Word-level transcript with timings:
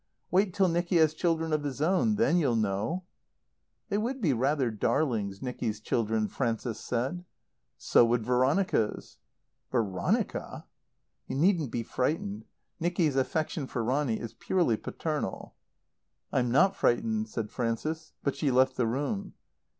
Wait 0.31 0.51
till 0.51 0.67
Nicky 0.67 0.97
has 0.97 1.13
children 1.13 1.53
of 1.53 1.61
his 1.63 1.79
own. 1.79 2.15
Then 2.15 2.37
you'll 2.39 2.55
know." 2.55 3.03
"They 3.89 3.99
would 3.99 4.19
be 4.19 4.33
rather 4.33 4.71
darlings, 4.71 5.43
Nicky's 5.43 5.79
children," 5.79 6.27
Frances 6.27 6.79
said. 6.79 7.23
"So 7.77 8.03
would 8.05 8.25
Veronica's." 8.25 9.19
"Ver 9.71 9.83
onica?" 9.83 10.63
You 11.27 11.35
needn't 11.35 11.69
be 11.71 11.83
frightened. 11.83 12.45
Nicky's 12.79 13.15
affection 13.15 13.67
for 13.67 13.83
Ronny 13.83 14.19
is 14.19 14.33
purely 14.33 14.75
paternal." 14.75 15.53
"I'm 16.33 16.49
not 16.49 16.75
frightened," 16.75 17.29
said 17.29 17.51
Frances. 17.51 18.13
But 18.23 18.35
she 18.35 18.49
left 18.49 18.77
the 18.77 18.87
room. 18.87 19.35